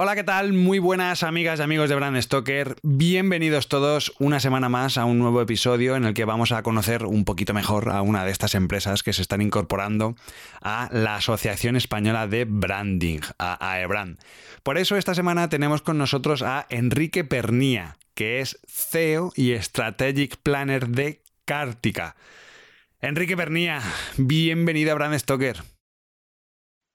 [0.00, 0.52] Hola, ¿qué tal?
[0.52, 2.76] Muy buenas amigas y amigos de Brand Stoker.
[2.84, 7.04] Bienvenidos todos una semana más a un nuevo episodio en el que vamos a conocer
[7.04, 10.14] un poquito mejor a una de estas empresas que se están incorporando
[10.62, 14.20] a la Asociación Española de Branding, a AEBRAND.
[14.62, 20.36] Por eso esta semana tenemos con nosotros a Enrique Pernía, que es CEO y Strategic
[20.36, 22.14] Planner de Cártica.
[23.00, 23.80] Enrique Pernía,
[24.16, 25.56] bienvenido a Brand Stoker.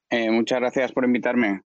[0.10, 1.64] Eh, muchas gracias por invitarme.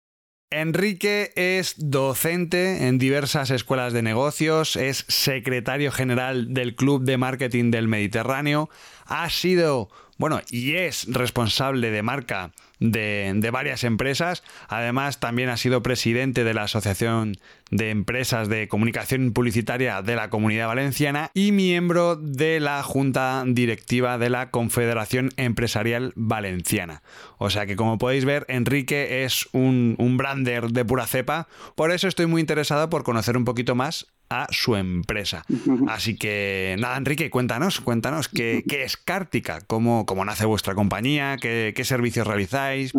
[0.52, 7.72] Enrique es docente en diversas escuelas de negocios, es secretario general del Club de Marketing
[7.72, 8.70] del Mediterráneo,
[9.06, 14.44] ha sido, bueno, y es responsable de marca de, varias empresas.
[14.68, 17.38] Además, también ha sido presidente de la Asociación
[17.72, 24.18] de Empresas de Comunicación Publicitaria de la Comunidad Valenciana y miembro de la Junta Directiva
[24.18, 27.02] de la Confederación Empresarial Valenciana.
[27.38, 31.48] O sea que, como podéis ver, Enrique es un, un brander de pura cepa.
[31.76, 35.44] Por eso estoy muy interesado por conocer un poquito más a su empresa.
[35.88, 41.74] Así que nada, Enrique, cuéntanos, cuéntanos qué, es Cártica, cómo, cómo, nace vuestra compañía, qué,
[41.84, 42.94] servicios realizáis.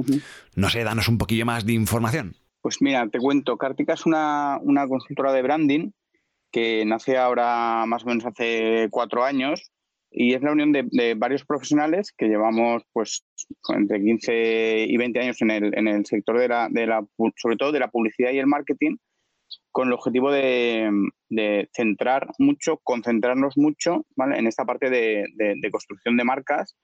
[0.55, 2.37] No sé, danos un poquillo más de información.
[2.61, 5.91] Pues mira, te cuento, Cártica es una, consultora de branding
[6.51, 9.71] que nace ahora más o menos hace cuatro años
[10.11, 13.25] y es la unión de, varios profesionales que llevamos pues
[13.69, 17.05] entre 15 y 20 años en el, en el sector de la, de la,
[17.37, 18.97] sobre todo de la publicidad y el marketing
[19.77, 20.91] con el objetivo de,
[21.75, 25.27] centrar mucho, concentrarnos mucho en esta parte de,
[25.71, 26.75] construcción de marcas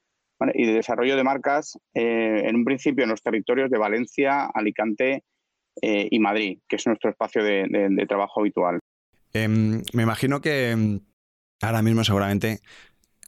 [0.53, 5.25] y de desarrollo de marcas, eh, en un principio en los territorios de Valencia, Alicante
[5.81, 8.79] eh, y Madrid, que es nuestro espacio de, trabajo habitual.
[9.33, 11.01] Em, me imagino que em,
[11.63, 12.59] ahora mismo seguramente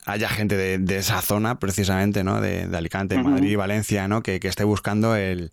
[0.05, 2.41] haya gente de, esa zona, precisamente, ¿no?
[2.41, 4.23] De, Alicante, Madrid y Valencia, ¿no?
[4.23, 5.53] que esté buscando el,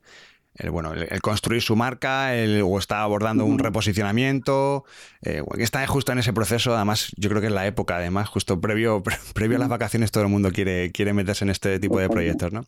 [0.62, 4.86] el, bueno, el, construir su marca, el, o está abordando un reposicionamiento,
[5.24, 8.62] eh, está justo en ese proceso, además yo creo que es la época, además, justo
[8.62, 9.02] previo,
[9.34, 12.54] previo a las vacaciones todo el mundo quiere, quiere meterse en este tipo de proyectos,
[12.54, 12.66] ¿no?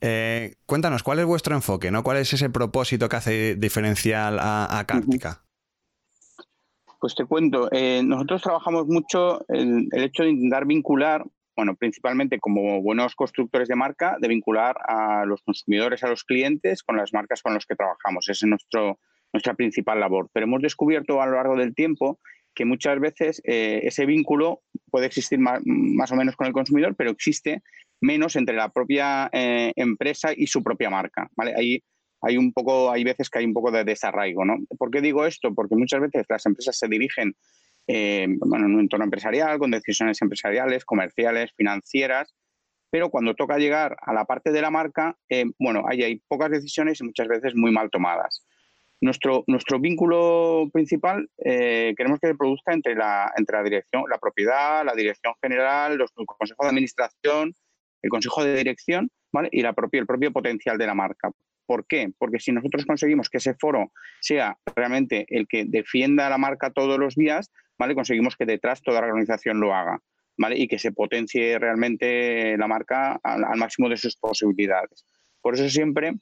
[0.00, 2.02] Eh, cuéntanos, ¿cuál es vuestro enfoque, ¿no?
[2.02, 5.42] ¿Cuál es ese propósito que hace diferencial a, a Cártica?
[6.98, 11.24] Pues te cuento, eh, nosotros trabajamos mucho el, el hecho de intentar vincular
[11.56, 16.82] bueno, principalmente como buenos constructores de marca, de vincular a los consumidores, a los clientes
[16.82, 18.28] con las marcas con las que trabajamos.
[18.28, 18.98] Esa es nuestro,
[19.32, 20.28] nuestra principal labor.
[20.32, 22.18] Pero hemos descubierto a lo largo del tiempo
[22.54, 27.10] que muchas veces eh, ese vínculo puede existir más, o menos con el consumidor, pero
[27.10, 27.62] existe
[28.00, 31.28] menos entre la propia eh, empresa y su propia marca.
[31.36, 31.54] ¿vale?
[31.56, 31.82] Hay,
[32.22, 34.44] hay un poco, hay veces que hay un poco de desarraigo.
[34.44, 34.56] ¿no?
[34.78, 35.54] ¿Por qué digo esto?
[35.54, 37.34] Porque muchas veces las empresas se dirigen
[37.86, 42.34] eh, bueno, en un entorno empresarial, con decisiones empresariales, comerciales, financieras,
[42.90, 46.50] pero cuando toca llegar a la parte de la marca, eh, bueno, ahí hay pocas
[46.50, 48.44] decisiones y muchas veces muy mal tomadas.
[49.00, 54.18] Nuestro, nuestro vínculo principal eh, queremos que se produzca entre la, entre la dirección, la
[54.18, 57.54] propiedad, la dirección general, los, el consejo de administración,
[58.02, 59.10] el consejo de dirección
[59.52, 61.30] y la el propio potencial de la marca.
[61.66, 62.10] ¿Por qué?
[62.18, 66.98] Porque si nosotros conseguimos que ese foro sea realmente el que defienda la marca todos
[66.98, 67.50] los días,
[67.94, 70.00] Conseguimos que detrás toda la organización lo haga,
[70.36, 70.58] ¿vale?
[70.58, 75.04] Y que se potencie realmente la marca al, máximo de sus posibilidades.
[75.40, 76.12] Por eso siempre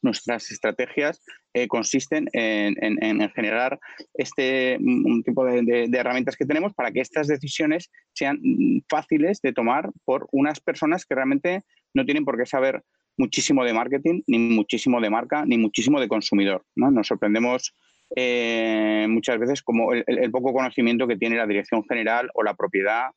[0.00, 1.20] nuestras estrategias
[1.52, 3.78] eh, consisten en, generar
[4.14, 8.40] este un tipo de, herramientas que tenemos para que estas decisiones sean
[8.88, 12.82] fáciles de tomar por unas personas que realmente no tienen por qué saber
[13.18, 16.64] muchísimo de marketing, ni muchísimo de marca, ni muchísimo de consumidor.
[16.76, 16.90] ¿no?
[16.90, 17.74] Nos sorprendemos
[18.16, 23.10] eh, muchas veces como el, poco conocimiento que tiene la dirección general o la propiedad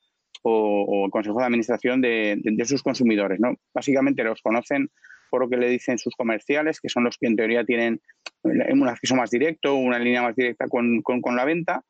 [0.44, 3.39] o, el consejo de administración de, sus consumidores.
[3.39, 3.56] ¿no?
[3.74, 4.89] Básicamente los conocen
[5.30, 8.01] por lo que le dicen sus comerciales, que son los que en teoría tienen
[8.44, 11.01] un acceso más directo, una línea más directa con,
[11.36, 11.86] la venta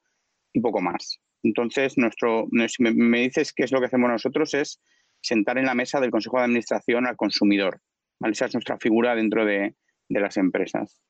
[0.54, 1.20] y poco más.
[1.42, 4.80] Entonces, nuestro, si me, dices qué es lo que hacemos nosotros, es
[5.22, 7.82] sentar en la mesa del consejo de administración al consumidor.
[8.20, 9.74] Esa es nuestra figura dentro de
[10.10, 11.02] las empresas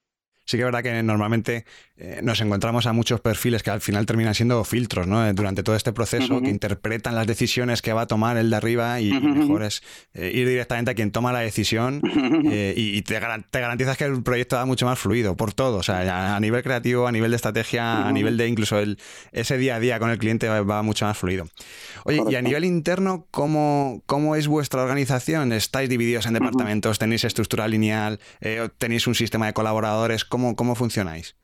[0.45, 1.65] sí que es verdad que normalmente
[2.03, 5.25] eh, nos encontramos a muchos perfiles que al final terminan siendo filtros, ¿no?
[5.25, 8.55] Eh, durante todo este proceso, que interpretan las decisiones que va a tomar el de
[8.55, 9.83] arriba y, mejor es
[10.15, 14.65] eh, ir directamente a quien toma la decisión y, te, garantizas que el proyecto va
[14.65, 18.11] mucho más fluido por todo, o sea, a nivel creativo, a nivel de estrategia, a
[18.11, 18.97] nivel de incluso el,
[19.31, 21.47] ese día a día con el cliente va, mucho más fluido.
[22.03, 25.53] Oye, y a nivel interno, ¿cómo, ¿cómo es vuestra organización?
[25.53, 26.97] ¿Estáis divididos en departamentos?
[26.97, 28.19] ¿Tenéis estructura lineal?
[28.79, 30.25] ¿Tenéis un sistema de colaboradores?
[30.31, 31.35] ¿Cómo, cómo funcionáis?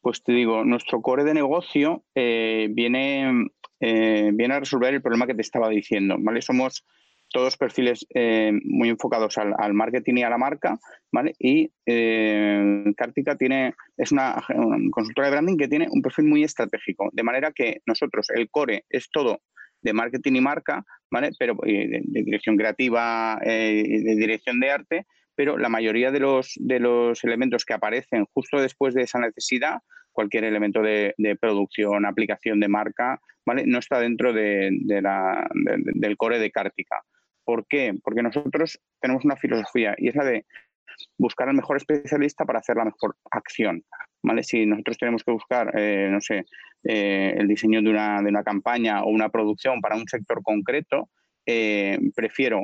[0.00, 3.48] Pues te digo, nuestro core de negocio eh, viene,
[3.78, 6.40] eh, viene a resolver el problema que te estaba diciendo, ¿vale?
[6.40, 6.86] Somos
[7.28, 10.78] todos perfiles eh, muy enfocados al, marketing y a la marca,
[11.12, 11.34] ¿vale?
[11.38, 12.84] Y eh,
[13.38, 14.42] tiene, es una,
[14.90, 18.86] consultora de branding que tiene un perfil muy estratégico, de manera que nosotros, el core
[18.88, 19.40] es todo
[19.82, 21.32] de marketing y marca, ¿vale?
[21.38, 27.24] Pero de, dirección creativa, de dirección de arte, pero la mayoría de los, de los
[27.24, 29.78] elementos que aparecen justo después de esa necesidad,
[30.12, 33.64] cualquier elemento de, producción, aplicación de marca, ¿vale?
[33.66, 34.70] no está dentro de,
[35.02, 37.02] la, del core de Cártica.
[37.44, 37.94] ¿Por qué?
[38.02, 40.46] Porque nosotros tenemos una filosofía y es la de
[41.18, 43.84] buscar al mejor especialista para hacer la mejor acción.
[44.22, 44.42] ¿vale?
[44.42, 46.46] Si nosotros tenemos que buscar, eh, no sé,
[46.84, 51.10] eh, el diseño de una, de una campaña o una producción para un sector concreto,
[51.46, 52.62] eh, prefiero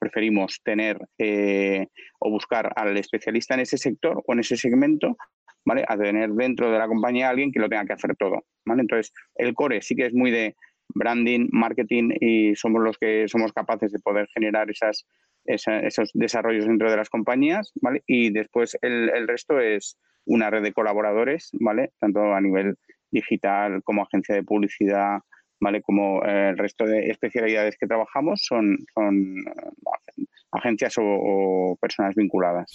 [0.00, 1.86] preferimos tener eh,
[2.18, 5.16] o buscar al especialista en ese sector o en ese segmento,
[5.64, 5.84] ¿vale?
[5.86, 8.80] A tener dentro de la compañía alguien que lo tenga que hacer todo, ¿vale?
[8.80, 10.56] Entonces, el core sí que es muy de
[10.94, 15.06] branding, marketing y somos los que somos capaces de poder generar esas,
[15.44, 18.02] esos desarrollos dentro de las compañías, ¿vale?
[18.06, 21.92] Y después el, el resto es una red de colaboradores, ¿vale?
[22.00, 22.76] Tanto a nivel
[23.10, 25.20] digital como agencia de publicidad,
[25.60, 25.82] ¿vale?
[25.82, 32.72] Como eh, el resto de especialidades que trabajamos son, son eh, agencias o, personas vinculadas.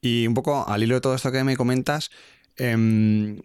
[0.00, 2.10] Y un poco al hilo de todo esto que me comentas,
[2.56, 3.40] em,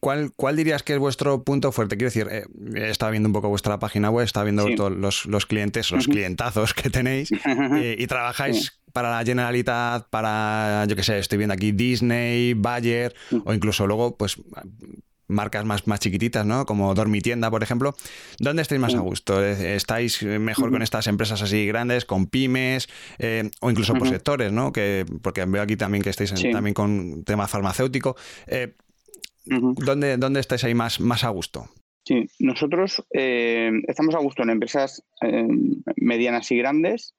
[0.00, 1.96] ¿cuál, ¿cuál, dirías que es vuestro punto fuerte?
[1.96, 2.44] Quiero decir, eh,
[2.74, 6.06] he estado viendo un poco vuestra página web, estaba viendo todos los, los, clientes, los
[6.06, 7.30] clientazos que tenéis
[7.98, 13.14] y, trabajáis para la Generalitat, para, yo qué sé, estoy viendo aquí Disney, Bayer,
[13.44, 14.36] o incluso luego, pues
[15.30, 16.66] marcas más, más chiquititas, ¿no?
[16.66, 17.94] Como Dormitienda, por ejemplo.
[18.38, 19.44] ¿Dónde estáis más a gusto?
[19.44, 22.88] ¿Estáis mejor con estas empresas así grandes, con pymes
[23.18, 24.72] eh, o incluso por sectores, ¿no?
[24.72, 28.16] Que, porque veo aquí también que estáis también con tema farmacéutico.
[28.46, 28.74] Eh,
[29.46, 31.68] ¿dónde, ¿dónde, estáis ahí más, más a gusto?
[32.04, 35.02] Sí, nosotros eh, estamos a gusto en empresas
[35.96, 37.14] medianas y grandes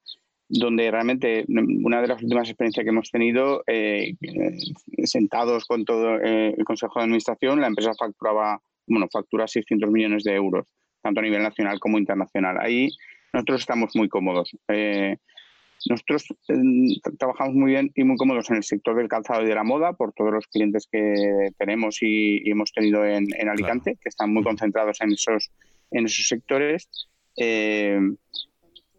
[0.52, 5.84] donde realmente mm, una de las últimas experiencias que hemos tenido, eh, eh, sentados con
[5.84, 10.66] todo eh, el Consejo de Administración, la empresa facturaba, bueno, factura 600 millones de euros,
[11.00, 12.58] tanto a nivel nacional como internacional.
[12.60, 12.90] Ahí
[13.32, 14.54] nosotros estamos muy cómodos.
[15.88, 16.26] nosotros
[17.18, 19.94] trabajamos muy bien y muy cómodos en el sector del calzado y de la moda
[19.94, 25.00] por todos los clientes que tenemos y, hemos tenido en, Alicante, que están muy concentrados
[25.00, 25.50] en esos,
[25.90, 26.90] en esos sectores.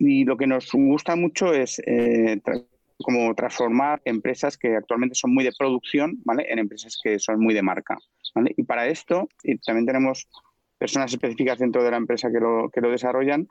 [0.06, 2.42] Y lo que nos gusta mucho es eh,
[3.02, 6.46] como transformar empresas que actualmente son muy de producción, ¿vale?
[6.52, 7.98] En empresas que son muy de marca,
[8.36, 8.54] ¿vale?
[8.58, 10.28] Y para esto, y también tenemos
[10.78, 13.48] personas específicas dentro de la empresa que lo, que lo desarrollan,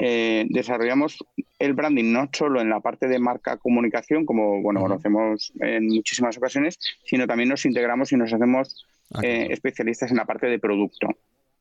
[0.00, 1.16] eh, desarrollamos
[1.60, 5.86] el branding no solo en la parte de marca comunicación, como bueno, lo hacemos en
[5.86, 10.48] muchísimas ocasiones, sino también nos integramos y nos hacemos ah, eh, especialistas en la parte
[10.48, 11.06] de producto.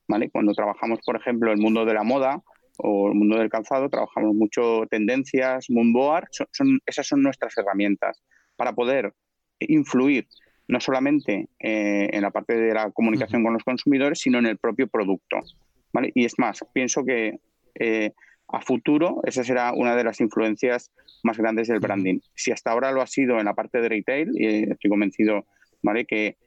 [0.08, 0.32] ¿vale?
[0.32, 2.42] Cuando trabajamos, por ejemplo, el mundo de la moda,
[2.78, 8.24] o el mundo del calzado, trabajamos mucho tendencias, Moonboard, son, esas son nuestras herramientas
[8.56, 9.14] para poder
[9.60, 10.28] influir
[10.68, 14.58] no solamente eh, en la parte de la comunicación con los consumidores, sino en el
[14.58, 15.42] propio producto.
[15.92, 16.12] ¿vale?
[16.16, 17.40] Y es más, pienso que
[17.76, 18.12] eh,
[18.48, 20.92] a futuro esa será una de las influencias
[21.24, 22.20] más grandes del branding.
[22.36, 25.46] Si hasta ahora lo ha sido en la parte de retail, y estoy convencido
[25.82, 26.06] ¿vale?
[26.06, 26.38] que,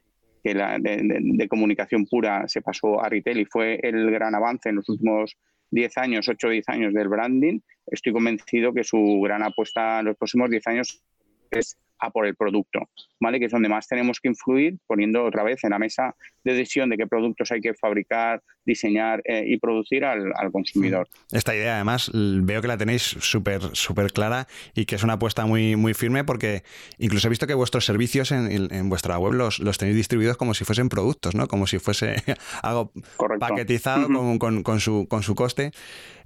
[0.43, 4.75] que la de comunicación pura se pasó a retail y fue el gran avance en
[4.75, 5.37] los últimos
[5.71, 10.05] 10 años, 8 o 10 años del branding, estoy convencido que su gran apuesta en
[10.05, 11.03] los próximos 10 años
[11.51, 12.89] es a por el producto,
[13.19, 13.39] ¿vale?
[13.39, 16.89] Que es donde más tenemos que influir, poniendo otra vez en la mesa de decisión
[16.89, 21.07] de qué productos hay que fabricar, diseñar eh, y producir al, consumidor.
[21.31, 25.45] Esta idea, además, veo que la tenéis súper súper clara y que es una apuesta
[25.45, 26.63] muy, muy firme porque
[26.97, 30.65] incluso he visto que vuestros servicios en, vuestra web los, los, tenéis distribuidos como si
[30.65, 31.47] fuesen productos, ¿no?
[31.47, 32.15] Como si fuese
[32.63, 32.91] algo
[33.39, 34.07] paquetizado
[34.39, 35.71] con, su, con su coste.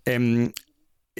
[0.05, 0.51] Em,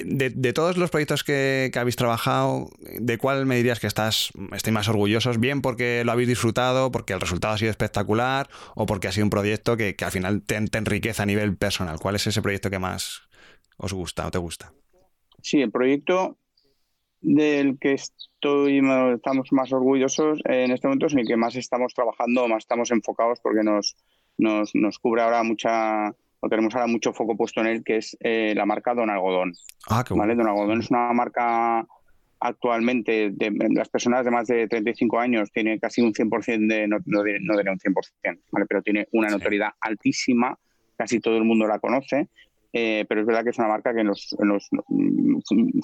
[0.04, 5.38] de, todos los proyectos que, habéis trabajado, ¿de cuál me dirías que estás, más orgullosos?
[5.38, 9.26] ¿Bien porque lo habéis disfrutado, porque el resultado ha sido espectacular o porque ha sido
[9.26, 11.98] un proyecto que, al final te, enriquece a nivel personal?
[12.00, 13.22] ¿Cuál es ese proyecto que más
[13.76, 14.72] os gusta o te gusta?
[15.40, 16.38] Sí, el proyecto
[17.20, 18.80] del que estoy,
[19.14, 22.90] estamos más orgullosos en este momento es en el que más estamos trabajando, más estamos
[22.90, 23.96] enfocados porque nos,
[24.38, 28.16] nos, nos cubre ahora mucha o tenemos ahora mucho foco puesto en él, que es
[28.20, 29.52] eh, la marca Don Algodón.
[29.88, 30.34] Ah, qué bueno.
[30.34, 31.86] Don Algodón es una marca
[32.40, 36.98] actualmente de, las personas de más de 35 años tiene casi un 100% de, no,
[37.06, 38.66] no, diré, un 100%, ¿vale?
[38.68, 40.58] pero tiene una notoriedad altísima,
[40.96, 42.28] casi todo el mundo la conoce,
[42.72, 44.68] eh, pero es verdad que es una marca que en los, en los,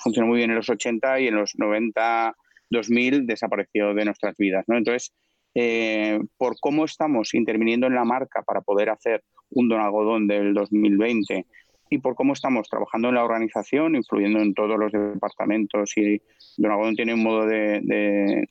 [0.03, 2.35] funciona muy bien en los 80 y en los 90
[2.71, 4.65] 2000 desapareció de nuestras vidas.
[4.67, 4.77] ¿no?
[4.77, 5.12] Entonces,
[5.55, 10.55] eh, por cómo estamos interviniendo en la marca para poder hacer un don algodón del
[10.55, 11.47] 2020
[11.90, 15.97] y por cómo estamos trabajando en la organización, influyendo en todos los departamentos.
[15.97, 16.21] Y
[16.59, 18.47] Don Algodón tiene un modo de,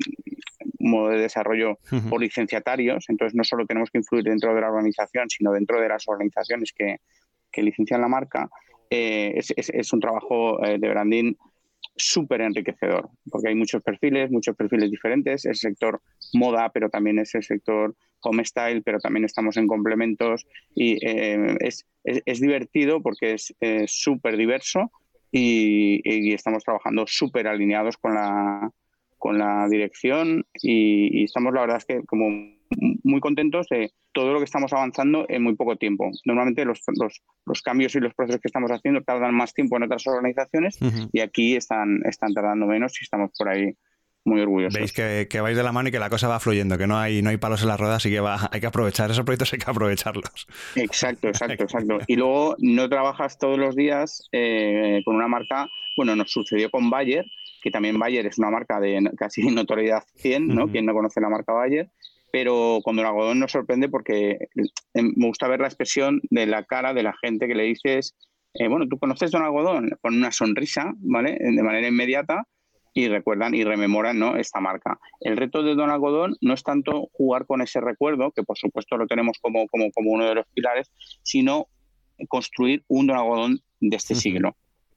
[0.80, 1.78] modo de desarrollo
[2.10, 5.90] por licenciatarios, entonces no solo tenemos que influir dentro de la organización, sino dentro de
[5.90, 6.98] las organizaciones que,
[7.52, 8.50] que licencian la marca,
[8.90, 11.34] eh, es, es, un trabajo eh, de branding
[11.98, 16.02] súper enriquecedor, porque hay muchos perfiles, muchos perfiles diferentes, es el sector
[16.34, 21.58] moda, pero también es el sector home style, pero también estamos en complementos y eh,
[21.60, 23.54] es, es, divertido porque es
[23.88, 24.92] súper diverso
[25.32, 28.72] y, y, estamos trabajando súper alineados con la,
[29.18, 32.57] con la dirección y, estamos, la verdad es que como
[33.04, 36.10] muy contentos de todo lo que estamos avanzando en muy poco tiempo.
[36.26, 36.82] Normalmente los,
[37.46, 40.78] los, cambios y los procesos que estamos haciendo tardan más tiempo en otras organizaciones
[41.12, 43.74] y aquí están, están tardando menos y estamos por ahí
[44.28, 44.80] muy orgullosos.
[44.80, 47.22] Veis que, vais de la mano y que la cosa va fluyendo, que no hay,
[47.22, 49.60] no hay palos en las ruedas y que va, hay que aprovechar esos proyectos, hay
[49.60, 50.48] que aprovecharlos.
[50.76, 52.00] Exacto, exacto, exacto.
[52.08, 56.90] Y luego no trabajas todos los días eh, con una marca, bueno, nos sucedió con
[56.90, 57.26] Bayer,
[57.64, 60.68] que también Bayer es una marca de casi notoriedad 100, ¿no?
[60.68, 61.90] Quien no conoce la marca Bayer,
[62.32, 64.48] pero cuando el algodón nos sorprende porque eh,
[64.94, 68.16] me gusta ver la expresión de la cara de la gente que le dices,
[68.54, 69.92] eh, bueno, ¿tú conoces Don Algodón?
[70.02, 71.38] Con una sonrisa, ¿vale?
[71.40, 72.48] De manera inmediata
[72.94, 74.38] y recuerdan y rememoran ¿no?
[74.38, 75.00] esta marca.
[75.20, 78.98] El reto de Don Algodón no es tanto jugar con ese recuerdo, que por supuesto
[78.98, 80.92] lo tenemos como, como, como uno de los pilares,
[81.22, 81.68] sino
[82.28, 84.56] construir un Don Algodón de este siglo.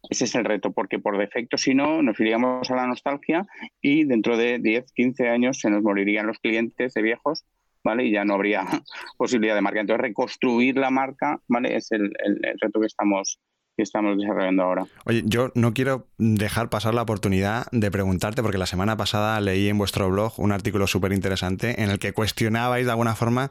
[0.09, 3.47] Ese es el reto, porque por defecto, si no, nos iríamos a la nostalgia
[3.81, 7.45] y dentro de 10, 15 años se nos morirían los clientes de viejos,
[7.85, 8.05] ¿vale?
[8.05, 8.67] Y ya no habría
[9.19, 9.81] posibilidad de marca.
[9.81, 11.77] Entonces, reconstruir la marca, ¿vale?
[11.77, 13.39] Es el, el reto que estamos,
[13.83, 14.87] estamos desarrollando ahora.
[15.05, 19.69] Oye, yo no quiero dejar pasar la oportunidad de preguntarte, porque la semana pasada leí
[19.69, 23.51] en vuestro blog un artículo súper interesante en el que cuestionabais de alguna forma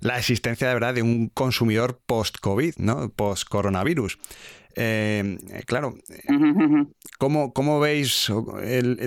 [0.00, 3.10] la existencia de verdad de un consumidor post-COVID, ¿no?
[3.10, 4.18] Post-coronavirus.
[4.76, 5.94] Eh, claro,
[7.18, 8.32] ¿cómo, veis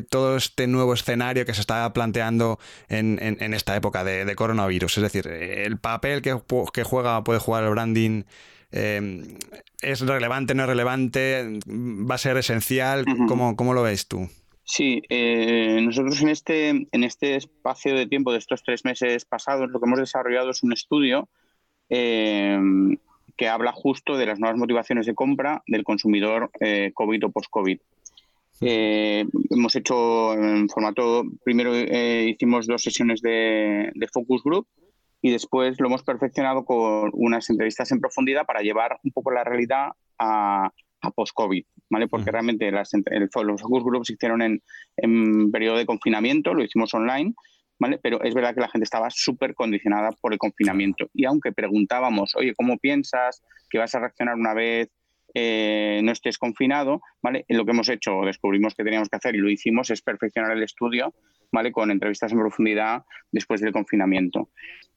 [0.10, 3.20] todo este nuevo escenario que se está planteando en,
[3.54, 4.98] esta época de, coronavirus?
[4.98, 6.38] Es decir, el papel que,
[6.74, 8.24] que, juega, puede jugar el branding
[8.74, 9.38] Em,
[9.84, 11.60] ¿Es relevante, no es relevante?
[11.68, 13.06] ¿Va a ser esencial?
[13.28, 14.28] ¿Cómo, lo ves tú?
[14.64, 19.70] Sí, eh, nosotros en este, en este espacio de tiempo de estos tres meses pasados
[19.70, 21.30] lo que hemos desarrollado es un estudio
[21.90, 22.98] em,
[23.38, 27.80] que habla justo de las nuevas motivaciones de compra del consumidor eh, COVID o post-COVID.
[28.62, 34.68] Eh, hemos hecho en formato, primero hicimos dos sesiones de, de, focus group
[35.22, 39.44] y después lo hemos perfeccionado con unas entrevistas en profundidad para llevar un poco la
[39.44, 40.72] realidad a,
[41.16, 42.08] post-COVID, ¿vale?
[42.08, 44.64] Porque realmente las, los focus groups se hicieron en,
[44.96, 47.34] en periodo de confinamiento, lo hicimos online,
[47.84, 48.00] ¿vale?
[48.02, 51.10] Pero es verdad que la gente estaba súper condicionada por el confinamiento.
[51.14, 54.90] Y aunque preguntábamos, oye, ¿cómo piensas que vas a reaccionar una vez
[55.34, 57.44] eh, no estés confinado, ¿vale?
[57.50, 60.64] Lo que hemos hecho, descubrimos que teníamos que hacer y lo hicimos, es perfeccionar el
[60.64, 61.14] estudio,
[61.52, 61.74] ¿vale?
[61.74, 64.50] Con entrevistas en profundidad después del confinamiento.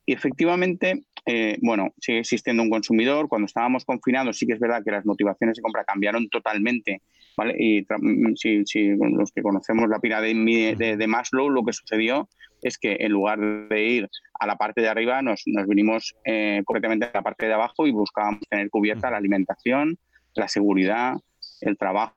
[0.04, 3.26] Y efectivamente, eh, bueno, sigue existiendo un consumidor.
[3.28, 7.02] Cuando estábamos confinados, sí que es verdad que las motivaciones de compra cambiaron totalmente.
[7.36, 7.56] ¿vale?
[7.58, 12.28] Y mm, si, los que conocemos la pirámide de, de, Maslow, lo que sucedió
[12.66, 14.08] es que en lugar de ir
[14.38, 17.87] a la parte de arriba, nos, nos vinimos eh, concretamente a la parte de abajo
[17.87, 19.99] y buscábamos tener cubierta la alimentación,
[20.35, 21.14] la seguridad,
[21.61, 22.14] el trabajo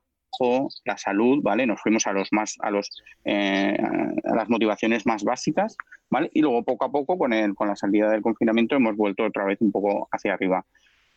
[0.84, 1.66] la salud, ¿vale?
[1.66, 2.90] Nos fuimos a los más, a los
[3.24, 3.76] eh,
[4.24, 5.76] a las motivaciones más básicas,
[6.08, 6.30] ¿vale?
[6.32, 9.44] Y luego poco a poco con el, con la salida del confinamiento hemos vuelto otra
[9.44, 10.64] vez un poco hacia arriba.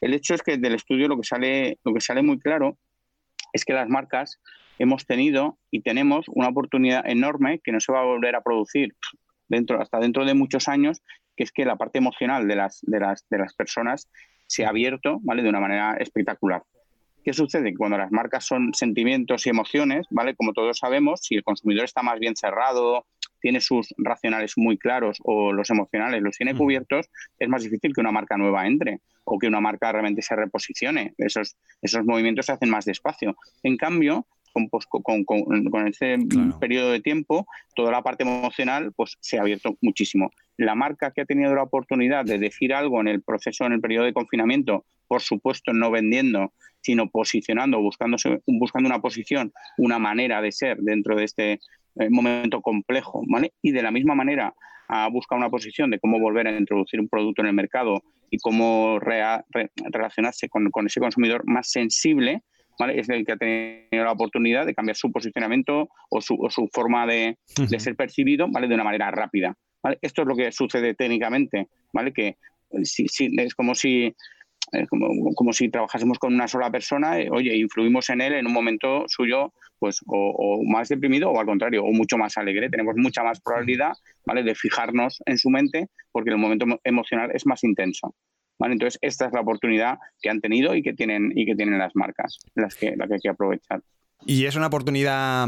[0.02, 2.78] El hecho es que del estudio lo que sale, lo que sale muy claro
[3.54, 4.40] es que las marcas
[4.80, 8.96] hemos tenido y tenemos una oportunidad enorme que no se va a volver a producir
[9.54, 11.02] dentro, hasta dentro de muchos años,
[11.36, 14.10] que es que la parte emocional de las, de las, de las personas
[14.48, 15.42] se ha abierto ¿vale?
[15.42, 16.64] de una manera espectacular.
[17.24, 17.74] ¿Qué sucede?
[17.76, 20.36] Cuando las marcas son sentimientos y emociones, ¿vale?
[20.36, 23.06] Como todos sabemos, si el consumidor está más bien cerrado,
[23.40, 28.02] tiene sus racionales muy claros o los emocionales los tiene cubiertos, es más difícil que
[28.02, 31.14] una marca nueva entre o que una marca realmente se reposicione.
[31.18, 33.38] Esos, esos movimientos se hacen más despacio.
[33.64, 34.70] En cambio, con,
[35.04, 36.18] con, con, ese
[36.60, 40.32] periodo de tiempo, toda la parte emocional pues, se ha abierto muchísimo.
[40.58, 43.82] La marca que ha tenido la oportunidad de decir algo en el proceso, en el
[43.82, 50.42] periodo de confinamiento, por supuesto no vendiendo, sino posicionando, buscándose, buscando una posición, una manera
[50.42, 51.60] de ser dentro de este
[51.96, 53.54] eh, momento complejo, ¿vale?
[53.62, 54.54] Y de la misma manera
[54.88, 58.38] ha buscado una posición de cómo volver a introducir un producto en el mercado y
[58.40, 62.42] cómo relacionarse con, ese consumidor más sensible,
[62.80, 63.00] ¿vale?
[63.00, 67.38] Es el que ha tenido la oportunidad de cambiar su posicionamiento o su, forma de,
[67.78, 68.68] ser percibido, ¿vale?
[68.68, 69.56] De una manera rápida.
[70.02, 72.14] Esto es lo que sucede técnicamente, ¿vale?
[72.14, 72.38] Que
[72.84, 73.06] si,
[73.38, 74.16] es como si
[75.36, 79.04] como, si trabajásemos con una sola persona, eh, oye, influimos en él en un momento
[79.08, 82.70] suyo, pues, o, más deprimido o al contrario, o mucho más alegre.
[82.70, 83.94] Tenemos mucha más probabilidad,
[84.26, 88.16] ¿vale?, de fijarnos en su mente porque el momento emocional es más intenso.
[88.60, 91.96] Entonces, esta es la oportunidad que han tenido y que tienen, y que tienen las
[91.96, 93.82] marcas, las que, las que hay que aprovechar.
[94.26, 95.48] Y es una oportunidad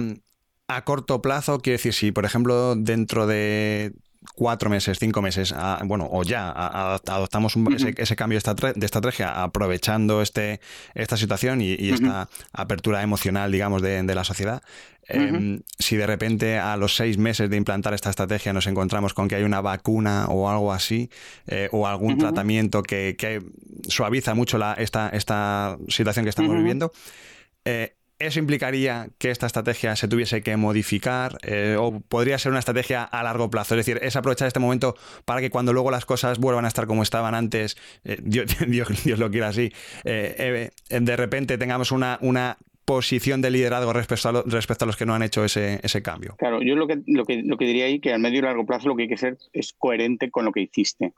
[0.67, 3.93] a corto plazo, quiere decir, si por ejemplo dentro de
[4.35, 5.53] cuatro meses, cinco meses,
[5.85, 7.55] bueno, o ya adoptamos
[7.97, 10.59] ese, cambio de estrategia aprovechando este,
[10.93, 14.63] esta situación y, esta apertura emocional, digamos, de, la sociedad.
[15.07, 19.27] Em, si de repente a los seis meses de implantar esta estrategia nos encontramos con
[19.27, 21.11] que hay una vacuna o algo así,
[21.45, 23.43] eh, o algún tratamiento que,
[23.87, 26.91] suaviza mucho la, esta, esta situación que estamos viviendo,
[27.65, 32.59] eh, ¿Eso implicaría que esta estrategia se tuviese que modificar eh, o podría ser una
[32.59, 33.75] estrategia a largo plazo?
[33.75, 34.95] Es decir, es aprovechar este momento
[35.25, 38.55] para que cuando luego las cosas vuelvan a estar como estaban antes, eh, Dios,
[39.03, 39.73] Dios, lo quiera así,
[40.05, 45.05] eh, de repente tengamos una, una posición de liderazgo respecto a, respecto a los que
[45.05, 46.35] no han hecho ese, ese cambio.
[46.37, 48.65] Claro, yo lo que, lo, que, lo que diría ahí que a medio y largo
[48.65, 51.11] plazo lo que hay que ser es coherente con lo que hiciste.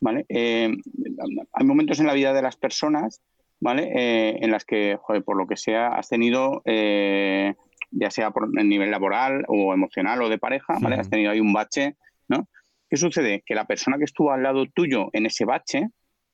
[0.00, 0.24] ¿vale?
[0.30, 3.20] hay momentos en la vida de las personas
[3.60, 3.90] ¿vale?
[3.94, 7.54] Eh, en las que, por lo que sea, has tenido, eh,
[7.90, 10.96] ya sea por el nivel laboral o emocional o de pareja, ¿vale?
[10.96, 11.96] Has tenido ahí un bache,
[12.28, 12.48] ¿no?
[12.88, 13.42] ¿Qué sucede?
[13.44, 15.88] Que la persona que estuvo al lado tuyo en ese bache,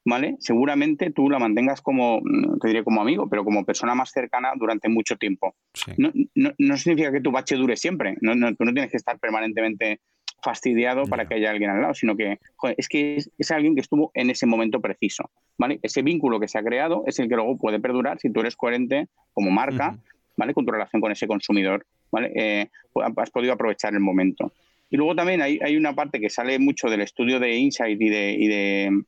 [0.04, 0.36] ¿vale?
[0.38, 2.20] Seguramente tú la mantengas como,
[2.60, 5.56] te diré como amigo, pero como persona más cercana durante mucho tiempo.
[5.96, 10.00] No, no, significa que tu bache dure siempre, no, tú no tienes que estar permanentemente
[10.44, 12.38] fastidiado para que haya alguien al lado, sino que
[12.76, 15.30] es que es, alguien que estuvo en ese momento preciso.
[15.56, 15.80] ¿vale?
[15.82, 18.54] Ese vínculo que se ha creado es el que luego puede perdurar si tú eres
[18.54, 19.96] coherente como marca
[20.36, 20.52] ¿vale?
[20.52, 21.86] con tu relación con ese consumidor.
[22.12, 22.30] ¿vale?
[22.36, 24.52] Eh, pues, has podido aprovechar el momento.
[24.90, 28.08] Y luego también hay, hay, una parte que sale mucho del estudio de Insight y
[28.10, 29.02] de, y de,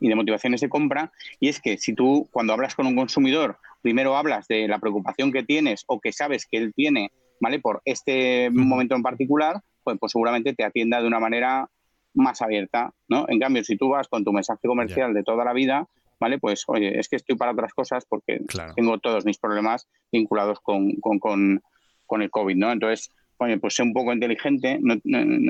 [0.00, 3.58] y de motivaciones de compra, y es que si tú cuando hablas con un consumidor,
[3.82, 7.58] primero hablas de la preocupación que tienes o que sabes que él tiene ¿vale?
[7.58, 11.68] por este momento en particular, pues, pues, seguramente te atienda de una manera
[12.14, 13.26] más abierta, ¿no?
[13.28, 15.86] En cambio, si tú vas con tu mensaje comercial de toda la vida,
[16.18, 16.38] ¿vale?
[16.38, 18.40] Pues, oye, es que estoy para otras cosas porque
[18.74, 21.62] tengo todos mis problemas vinculados con,
[22.10, 22.72] el COVID, ¿no?
[22.72, 24.98] Entonces, oye, pues sé un poco inteligente, no,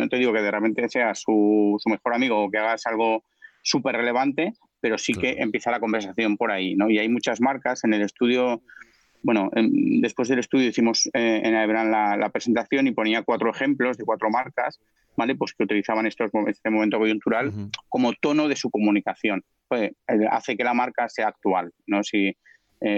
[0.08, 3.24] te digo que de repente seas su, su mejor amigo o que hagas algo
[3.62, 6.90] súper relevante, pero sí que empieza la conversación por ahí, ¿no?
[6.90, 8.62] Y hay muchas marcas en el estudio
[9.22, 14.04] bueno, después del estudio hicimos eh, en Aebran la, presentación y ponía cuatro ejemplos de
[14.04, 14.80] cuatro marcas,
[15.16, 15.34] ¿vale?
[15.34, 17.52] Pues que utilizaban estos, este momento coyuntural
[17.88, 19.44] como tono de su comunicación.
[19.68, 22.02] Pues, eh, hace que la marca sea actual, ¿no?
[22.02, 22.36] Si, eh,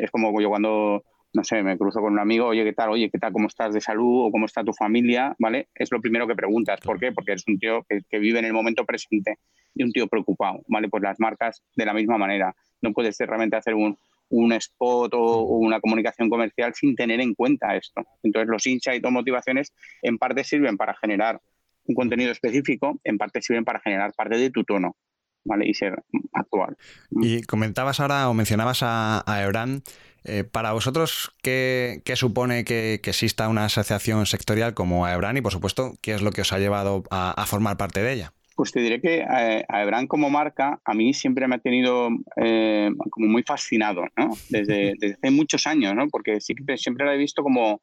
[0.05, 2.91] es como yo cuando, no sé, me cruzo con un amigo, oye, ¿qué tal?
[2.91, 3.33] Oye, ¿qué tal?
[3.33, 4.27] ¿Cómo estás de salud?
[4.27, 5.35] ¿O cómo está tu familia?
[5.39, 5.69] ¿Vale?
[5.75, 6.81] Es lo primero que preguntas.
[6.81, 7.11] ¿Por qué?
[7.11, 9.39] Porque eres un tío que, que vive en el momento presente
[9.75, 10.89] y un tío preocupado, ¿vale?
[10.89, 12.55] Pues las marcas de la misma manera.
[12.81, 13.97] No puedes realmente hacer un
[14.33, 18.03] un spot o, una comunicación comercial sin tener en cuenta esto.
[18.23, 21.41] Entonces, los insights o motivaciones en parte sirven para generar
[21.85, 24.97] un contenido específico, en parte sirven para generar parte de tu tono.
[25.45, 25.67] ¿Vale?
[25.69, 26.01] y ser
[26.33, 26.77] actual.
[27.11, 29.83] Y comentabas ahora o mencionabas a, a Ebran.
[30.23, 35.95] Eh, para vosotros, ¿qué, supone que, exista una asociación sectorial como Ebran y, por supuesto,
[36.01, 38.33] qué es lo que os ha llevado a formar parte de ella?
[38.55, 39.65] Pues te diré que eh,
[40.09, 44.31] como marca a mí siempre me ha tenido eh, como muy fascinado, ¿no?
[44.49, 46.09] Desde, hace muchos años, ¿no?
[46.09, 47.83] Porque que siempre la he visto como,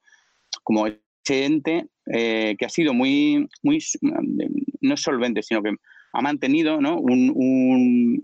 [0.63, 3.79] como ese ente eh, que ha sido muy, muy,
[4.81, 5.73] no solvente, sino que
[6.13, 6.97] ha mantenido ¿no?
[6.99, 8.19] un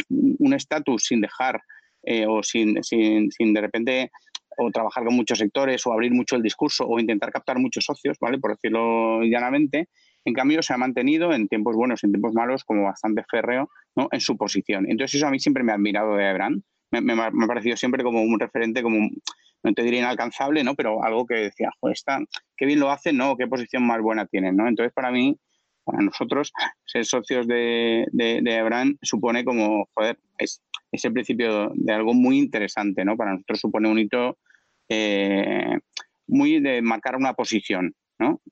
[0.55, 1.61] estatus sin dejar
[2.27, 4.11] o sin, sin, sin de repente
[4.57, 8.17] o trabajar con muchos sectores o abrir mucho el discurso o intentar captar muchos socios,
[8.19, 8.39] ¿vale?
[8.39, 9.89] Por decirlo llanamente,
[10.25, 13.69] en cambio, se ha mantenido en tiempos buenos y en tiempos malos como bastante férreo
[14.11, 14.89] en su posición.
[14.89, 16.63] Entonces, eso a mí siempre me ha admirado de Ebran.
[16.91, 19.09] Me, ha parecido siempre como un referente, como
[19.63, 20.75] no te diría inalcanzable, ¿no?
[20.75, 22.19] pero algo que decía, joder, está,
[22.57, 23.37] qué bien lo hace, ¿no?
[23.37, 24.55] qué posición más buena tienen.
[24.55, 24.67] ¿no?
[24.67, 25.37] Entonces, para mí,
[25.83, 26.51] para nosotros,
[26.85, 30.61] ser socios de, Ebran supone como, joder, es,
[30.91, 33.05] el principio de algo muy interesante.
[33.05, 33.15] ¿no?
[33.15, 34.37] Para nosotros supone un hito
[34.89, 35.77] eh,
[36.25, 37.93] muy de marcar una posición.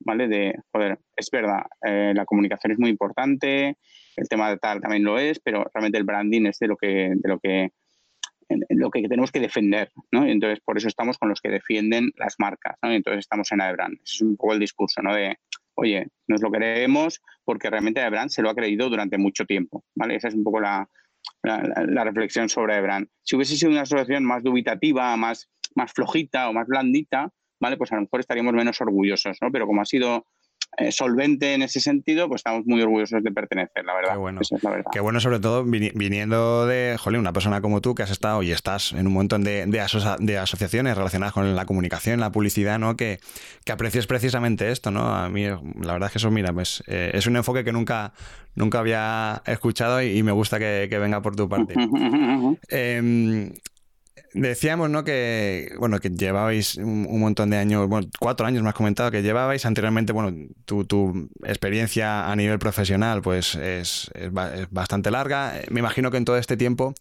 [0.06, 0.28] ¿Vale?
[0.28, 3.78] De, joder, es verdad, eh, la comunicación es muy importante,
[4.16, 7.14] el tema de tal también lo es, pero realmente el branding es de lo que,
[7.16, 7.72] de lo que,
[8.70, 10.26] lo que tenemos que defender, ¿no?
[10.26, 12.92] entonces por eso estamos con los que defienden las marcas, ¿no?
[12.92, 13.96] entonces estamos en Aebrand.
[14.04, 15.16] Ese es un poco el discurso, ¿no?
[15.16, 15.38] De,
[15.76, 20.16] oye, nos lo queremos porque realmente Aebrand se lo ha creído durante mucho tiempo, ¿vale?
[20.16, 20.88] Esa es un poco la,
[21.42, 23.08] la, reflexión sobre Aebrand.
[23.24, 27.32] Si hubiese sido una asociación más dubitativa, más más flojita o más blandita,
[27.64, 27.78] ¿vale?
[27.78, 29.50] Pues a lo mejor estaríamos menos orgullosos, ¿no?
[29.50, 30.26] Pero como ha sido
[30.78, 34.12] eh, solvente en ese sentido, pues estamos muy orgullosos de pertenecer, la verdad.
[34.12, 34.42] Qué bueno.
[34.92, 38.52] Qué bueno, sobre todo viniendo de, jolín, una persona como tú que has estado y
[38.52, 42.98] estás en un montón de, de, asociaciones relacionadas con la comunicación, la publicidad, ¿no?
[42.98, 43.20] Que,
[43.64, 45.16] que, aprecies precisamente esto, ¿no?
[45.16, 48.12] A mí, la verdad es que eso, mira, pues eh, es un enfoque que nunca,
[48.56, 51.76] nunca había escuchado y, me gusta que, venga por tu parte.
[54.34, 55.04] Decíamos, ¿no?
[55.04, 59.22] Que, bueno, que llevabais un, montón de años, bueno, cuatro años me has comentado que
[59.22, 59.66] llevabais.
[59.66, 64.32] Anteriormente, bueno, tu, tu experiencia a nivel profesional, pues es, es,
[64.72, 65.54] bastante larga.
[65.70, 66.96] Me imagino que en todo este tiempo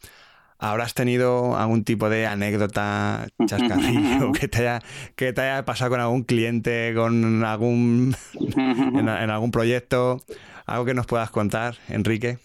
[0.58, 4.82] habrás tenido algún tipo de anécdota, chascarrillo, que te haya,
[5.16, 8.14] que te haya pasado con algún cliente, con algún,
[8.56, 10.20] en algún proyecto.
[10.66, 12.38] Algo que nos puedas contar, Enrique.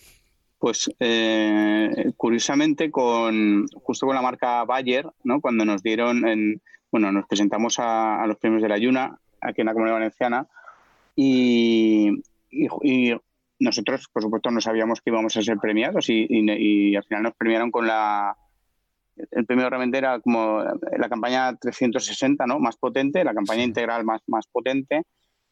[0.59, 5.39] Pues eh, curiosamente con justo con la marca Bayer, ¿no?
[5.39, 9.67] cuando nos dieron, en, bueno, nos presentamos a, los premios de la Yuna aquí en
[9.67, 10.47] la Comunidad Valenciana
[11.15, 12.11] y,
[13.59, 17.71] nosotros, por supuesto, no sabíamos que íbamos a ser premiados y, al final nos premiaron
[17.71, 18.35] con la
[19.31, 22.59] el premio realmente era como la campaña 360, ¿no?
[22.59, 25.01] Más potente, la campaña integral más, más potente.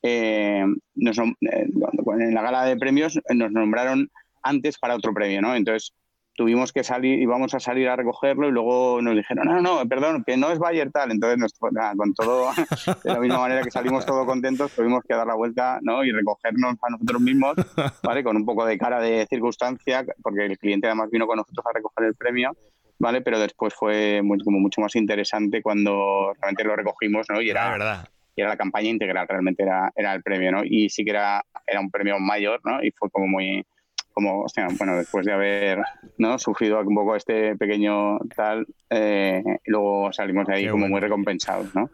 [0.03, 0.63] Eh,
[0.93, 4.11] nos, eh, en la gala de premios nos nombraron
[4.45, 5.55] antes para otro premio, ¿no?
[5.55, 5.93] Entonces
[6.35, 10.23] tuvimos que salir, íbamos a salir a recogerlo y luego nos dijeron, no, no, perdón,
[10.25, 11.11] que no es Bayer tal.
[11.11, 12.49] Entonces, con todo,
[13.03, 16.03] de la misma manera que salimos todos contentos, tuvimos que dar la vuelta ¿no?
[16.03, 17.55] y recogernos a nosotros mismos,
[18.03, 18.23] ¿vale?
[18.23, 21.73] Con un poco de cara de circunstancia, porque el cliente además vino con nosotros a
[21.73, 22.51] recoger el premio,
[22.99, 23.21] ¿vale?
[23.21, 27.41] Pero después fue muy, como mucho más interesante cuando realmente lo recogimos, ¿no?
[27.41, 28.09] Y era, verdad.
[28.35, 30.61] Y era la campaña integral, realmente era, era el premio, ¿no?
[30.65, 32.83] Y sí que era, era un premio mayor, ¿no?
[32.83, 33.65] Y fue como muy
[34.15, 34.45] como,
[34.77, 35.79] bueno, después de haber
[36.17, 36.39] ¿no?
[36.39, 41.89] sufrido un poco este pequeño tal, eh, luego salimos de ahí como muy recompensados, ¿no?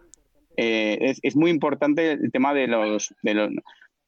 [0.56, 3.50] Eh, es, es, muy importante el tema de los, de los,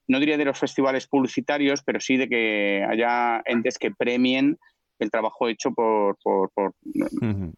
[0.08, 4.60] no diría de los festivales publicitarios, pero sí de que haya entes que premien
[5.00, 6.76] el trabajo hecho por, por, por,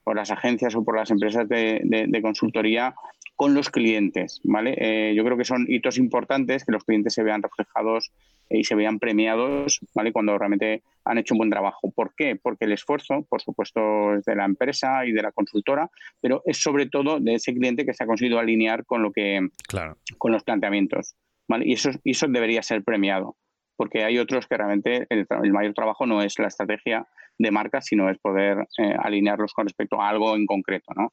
[0.06, 2.96] por las agencias o por las empresas de, de, consultoría
[3.36, 4.76] con los clientes, ¿vale?
[4.78, 8.12] Eh, yo creo que son hitos importantes que los clientes se vean reflejados
[8.50, 10.14] y se vean premiados ¿vale?
[10.14, 11.92] cuando realmente han hecho un buen trabajo.
[11.92, 12.38] ¿Por qué?
[12.42, 15.90] Porque el esfuerzo, por supuesto, es de la empresa y de la consultora,
[16.22, 19.50] pero es sobre todo de ese cliente que se ha conseguido alinear con lo que
[19.68, 19.98] claro.
[20.18, 21.16] con los planteamientos.
[21.48, 21.66] ¿vale?
[21.68, 23.36] Y eso, eso debería ser premiado,
[23.76, 27.06] porque hay otros que realmente el, mayor trabajo no es la estrategia
[27.38, 30.94] de marca, sino es poder eh, alinearlos con respecto a algo en concreto.
[30.96, 31.12] ¿no?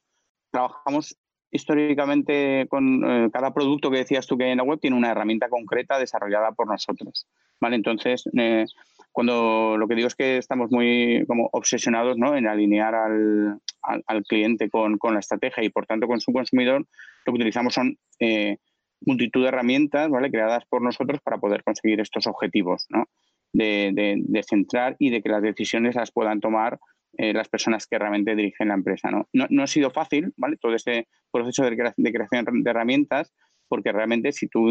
[0.51, 1.17] Trabajamos
[1.53, 5.11] históricamente con eh, cada producto que decías tú que hay en la web tiene una
[5.11, 7.27] herramienta concreta desarrollada por nosotros.
[7.61, 7.75] ¿vale?
[7.75, 8.65] Entonces, eh,
[9.11, 12.35] cuando lo que digo es que estamos muy como obsesionados ¿no?
[12.35, 16.87] en alinear al, al, cliente con, con, la estrategia y por tanto con su consumidor,
[17.25, 18.57] lo que utilizamos son eh,
[19.01, 20.31] multitud de herramientas ¿vale?
[20.31, 23.05] creadas por nosotros para poder conseguir estos objetivos, ¿no?
[23.53, 26.79] de, de, de centrar y de que las decisiones las puedan tomar
[27.17, 29.11] eh, las personas que realmente dirigen la empresa.
[29.11, 29.27] ¿no?
[29.33, 30.57] No, ha sido fácil, ¿vale?
[30.57, 33.33] Todo este proceso de, creación de herramientas,
[33.67, 34.67] porque realmente si tú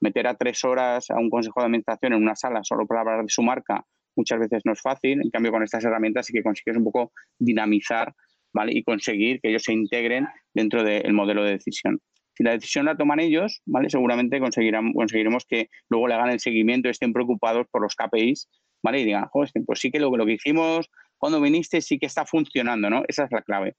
[0.00, 3.22] meter a tres horas a un consejo de administración en una sala solo para hablar
[3.22, 3.84] de su marca,
[4.16, 5.20] muchas veces no es fácil.
[5.22, 8.14] En cambio, con estas herramientas sí que consigues un poco dinamizar,
[8.52, 8.72] ¿vale?
[8.74, 12.00] Y conseguir que ellos se integren dentro del modelo de decisión.
[12.34, 13.88] Si la decisión la toman ellos, ¿vale?
[13.88, 18.48] Seguramente conseguirán, conseguiremos que luego le hagan el seguimiento y estén preocupados por los KPIs,
[18.82, 19.00] ¿vale?
[19.00, 22.24] Y digan, Joder, pues sí que lo, lo que hicimos cuando viniste sí que está
[22.26, 23.02] funcionando, ¿no?
[23.08, 23.76] Esa es la clave,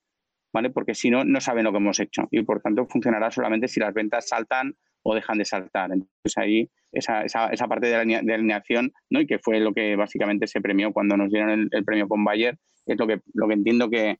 [0.54, 0.70] ¿vale?
[0.70, 3.80] Porque si no, no saben lo que hemos hecho y por tanto funcionará solamente si
[3.80, 5.92] las ventas saltan o dejan de saltar.
[5.92, 9.22] Entonces ahí esa, esa, esa parte de, la, de alineación, ¿no?
[9.22, 12.58] Y que fue lo que básicamente se premió cuando nos dieron el, premio con Bayer,
[12.86, 14.18] es lo que, lo que entiendo que,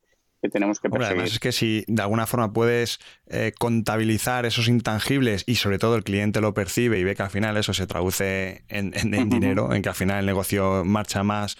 [0.52, 1.14] tenemos que perseguir.
[1.14, 5.96] además es que si de alguna forma puedes eh, contabilizar esos intangibles y sobre todo
[5.96, 9.74] el cliente lo percibe y ve que al final eso se traduce en, en dinero,
[9.74, 11.56] en que al final el negocio marcha más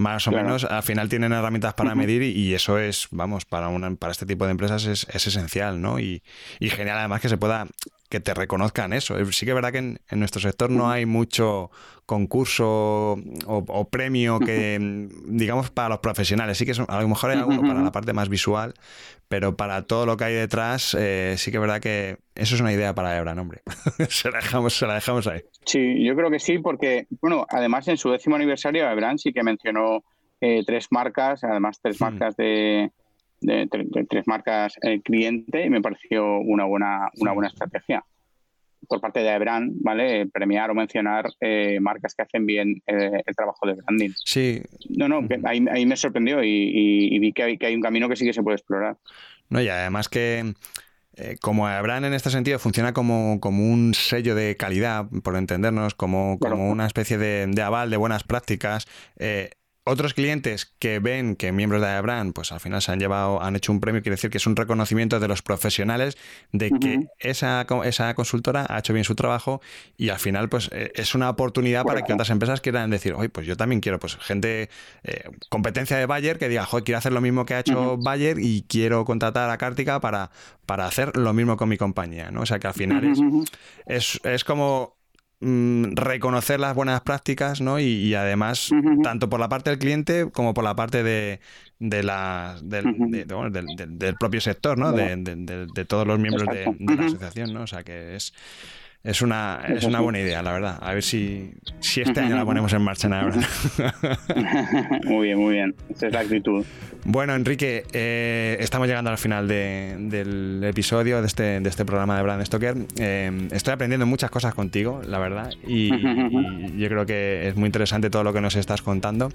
[0.00, 3.94] más o menos, al final tienen herramientas para medir y, eso es, vamos, para, una,
[3.96, 6.00] para este tipo de empresas es, esencial, ¿no?
[6.00, 6.22] Y,
[6.58, 7.66] y, genial además que se pueda,
[8.10, 9.16] que te reconozcan eso.
[9.18, 11.70] Eh, sí que es verdad que en, nuestro sector no hay mucho
[12.04, 16.58] concurso o, premio que, digamos, para los profesionales.
[16.58, 18.74] Sí que a lo mejor hay alguno para la parte más visual,
[19.28, 22.60] pero para todo lo que hay detrás, eh, sí que es verdad que eso es
[22.60, 23.62] una idea para Ebra, hombre.
[24.08, 25.42] se, la dejamos, se la dejamos ahí.
[25.64, 29.44] Sí, yo creo que sí, porque, bueno, además en su décimo aniversario, Ebran sí que
[29.44, 30.02] mencionó
[30.40, 32.04] eh, tres marcas, además tres hmm.
[32.04, 32.90] marcas de,
[33.40, 38.04] tres marcas eh, cliente, y me pareció una buena, una buena estrategia
[38.88, 40.26] por parte de Ebran, ¿vale?
[40.26, 44.10] Premiar o mencionar eh, marcas que hacen bien el trabajo de branding.
[44.24, 44.62] Sí.
[44.88, 48.24] No, no, ahí, me sorprendió y, vi que hay, que hay un camino que sí
[48.24, 48.96] que se puede explorar.
[49.48, 49.60] ¿no?
[49.60, 50.54] Y además que
[51.16, 55.94] eh, como Brand en este sentido funciona como, como, un sello de calidad, por entendernos,
[55.94, 58.86] como, como una especie de, de, aval de buenas prácticas,
[59.18, 59.50] eh,
[59.90, 63.56] otros clientes que ven que miembros de Abraham, pues al final se han llevado, han
[63.56, 66.16] hecho un premio, quiere decir que es un reconocimiento de los profesionales
[66.52, 69.60] de que esa, esa consultora ha hecho bien su trabajo
[69.96, 73.28] y al final, pues eh, es una oportunidad para que otras empresas quieran decir, oye,
[73.28, 74.70] pues yo también quiero, pues gente,
[75.02, 78.38] eh, competencia de Bayer que diga, joder, quiero hacer lo mismo que ha hecho Bayer
[78.38, 80.30] y quiero contratar a Cártica para,
[80.66, 82.42] para hacer lo mismo con mi compañía, ¿no?
[82.42, 83.20] O sea que al final es,
[83.86, 84.99] es, es como
[85.42, 87.80] Mm, reconocer las buenas prácticas, ¿no?
[87.80, 88.70] Y, además,
[89.02, 91.40] tanto por la parte del cliente como por la parte de,
[91.78, 92.84] de la, del,
[93.98, 94.92] del, propio sector, ¿no?
[94.92, 97.62] De, todos los miembros de, la asociación, ¿no?
[97.62, 98.34] O sea que es
[99.02, 100.78] es una, es una buena idea, la verdad.
[100.80, 103.36] A ver si, si este año la ponemos en marcha en ahora.
[105.04, 105.74] muy bien, muy bien.
[105.88, 106.64] Esa es la actitud.
[107.04, 112.22] Bueno, Enrique, eh, estamos llegando al final del episodio de este, de este programa de
[112.22, 112.76] Brand Stoker.
[112.98, 115.90] Eh, estoy aprendiendo muchas cosas contigo, la verdad, y,
[116.78, 119.30] yo creo que es muy interesante todo lo que nos estás contando.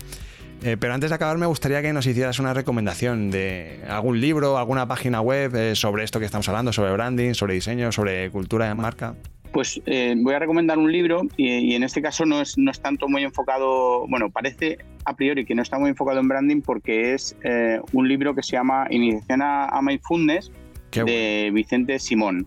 [0.64, 4.60] Eh, pero antes de acabar, me gustaría que nos hicieras una recomendación de algún libro,
[4.60, 8.76] alguna página web sobre esto que estamos hablando, sobre branding, sobre diseño, sobre cultura de
[8.76, 9.16] marca.
[9.56, 12.82] Pues eh, voy a recomendar un libro y, en este caso no es, no es
[12.82, 17.14] tanto muy enfocado, bueno, parece a priori que no está muy enfocado en branding porque
[17.14, 20.52] es eh, un libro que se llama Iniciación a, Mindfulness
[20.92, 22.46] de Vicente Simón.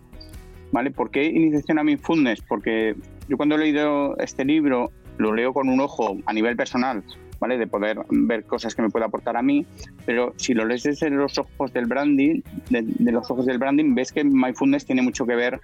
[0.71, 0.91] ¿Vale?
[0.91, 2.43] ¿Por qué Iniciación a Mindfulness?
[2.43, 2.95] Porque
[3.27, 7.03] yo cuando he leído este libro lo leo con un ojo a nivel personal,
[7.41, 7.57] ¿vale?
[7.57, 9.65] De poder ver cosas que me puede aportar a mí,
[10.05, 13.95] pero si lo lees desde los ojos del branding, de, de los ojos del branding,
[13.95, 15.59] ves que Mindfulness tiene mucho que ver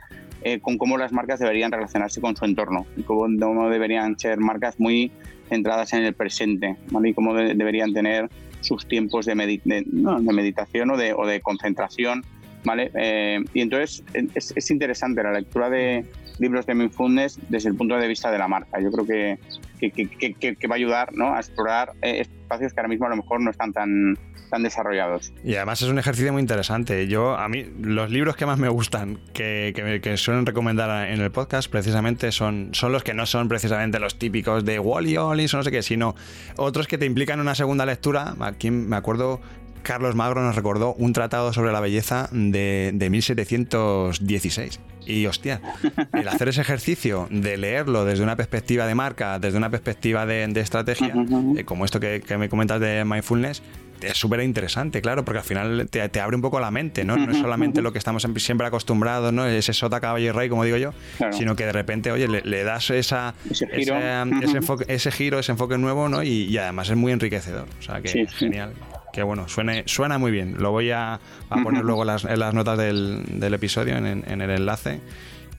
[0.45, 4.79] eh, con cómo las marcas deberían relacionarse con su entorno y cómo, deberían ser marcas
[4.79, 5.11] muy
[5.49, 8.29] centradas en el presente y cómo deberían tener
[8.61, 12.25] sus tiempos de, meditación o de, o de, concentración.
[12.63, 12.91] ¿vale?
[12.95, 14.05] Eh, y entonces
[14.35, 16.05] es, interesante la lectura de
[16.39, 18.81] libros de Mindfulness desde el punto de vista de la marca.
[18.81, 19.39] Yo creo que,
[19.81, 22.27] que, va a ayudar a explorar eh,
[22.59, 24.17] que ahora mismo a lo mejor no están tan,
[24.63, 25.33] desarrollados.
[25.43, 27.09] Y además es un ejercicio muy interesante.
[27.09, 31.33] Yo, a mí, los libros que más me gustan, que, que, suelen recomendar en el
[31.33, 35.57] podcast, precisamente son, son los que no son precisamente los típicos de Wally Ollis o
[35.57, 36.15] no sé qué, sino
[36.57, 38.37] otros que te implican una segunda lectura.
[38.39, 39.41] Aquí me acuerdo
[39.85, 44.81] Carlos Magro nos recordó un tratado sobre la belleza de, de, 1716.
[45.07, 45.61] Y hostia,
[46.13, 50.45] el hacer ese ejercicio de leerlo desde una perspectiva de marca, desde una perspectiva de,
[50.61, 51.15] estrategia,
[51.57, 53.63] eh, como esto que, que, me comentas de mindfulness,
[54.05, 57.17] es súper interesante, claro, porque al final te, abre un poco la mente, ¿no?
[57.17, 59.47] No es solamente lo que estamos siempre acostumbrados, ¿no?
[59.47, 60.93] Ese sota caballo y rey, como digo yo,
[61.33, 63.97] sino que de repente, oye, le, das esa, ese, giro.
[64.43, 66.23] Ese, enfoque, ese, giro, ese enfoque nuevo, ¿no?
[66.23, 67.67] Y, además es muy enriquecedor.
[67.79, 68.73] O sea, que genial.
[69.15, 70.57] Que bueno, suene, suena muy bien.
[70.59, 71.21] Lo voy a,
[71.63, 74.99] poner luego las, en las notas del, episodio, en, el enlace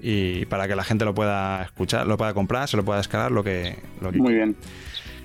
[0.01, 3.31] y para que la gente lo pueda escuchar, lo pueda comprar, se lo pueda descargar,
[3.31, 4.57] lo que, lo que Muy bien.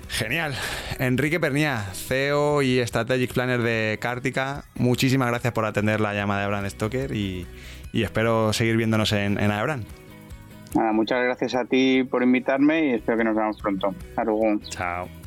[0.07, 0.53] Genial.
[0.97, 6.47] Enrique Pernía, CEO y Strategic Planner de Cártica, muchísimas gracias por atender la llamada de
[6.47, 7.45] Brand Stoker y,
[7.91, 9.83] espero seguir viéndonos en, en Aebran.
[10.93, 13.93] muchas gracias a ti por invitarme y espero que nos veamos pronto.
[14.11, 14.57] Hasta luego.
[14.69, 15.20] Chao.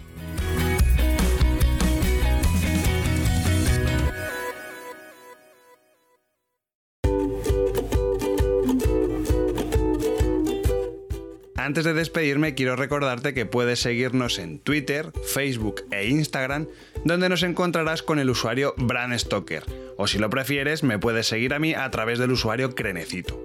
[11.64, 16.66] Antes de despedirme, quiero recordarte que puedes seguirnos en Twitter, Facebook e Instagram,
[17.06, 19.64] donde nos encontrarás con el usuario Bran Stoker.
[19.96, 23.40] O si lo prefieres, me puedes seguir a mí a través del usuario Crenecito.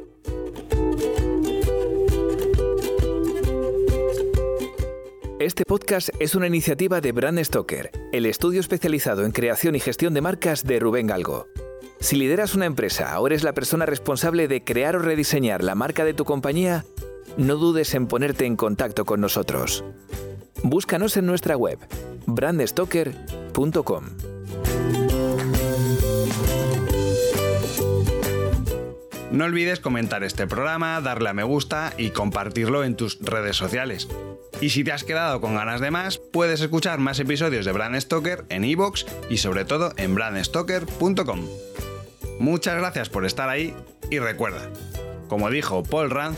[5.39, 10.13] Este podcast es una iniciativa de Brand Stoker, el estudio especializado en creación y gestión
[10.13, 11.47] de marcas de Rubén Galgo.
[12.01, 16.03] Si lideras una empresa o eres la persona responsable de crear o rediseñar la marca
[16.03, 16.83] de tu compañía,
[17.37, 19.83] no dudes en ponerte en contacto con nosotros.
[20.63, 21.79] Búscanos en nuestra web,
[22.25, 24.03] brandstoker.com.
[29.31, 34.07] No olvides comentar este programa, darle a me gusta y compartirlo en tus redes sociales.
[34.59, 37.99] Y si te has quedado con ganas de más, puedes escuchar más episodios de Brand
[37.99, 41.41] Stoker en iVoox y sobre todo en brandstoker.com.
[42.39, 43.75] Muchas gracias por estar ahí
[44.09, 44.67] y recuerda,
[45.27, 46.37] como dijo Paul Rand,